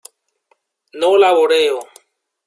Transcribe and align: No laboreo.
No 1.01 1.09
laboreo. 1.23 1.77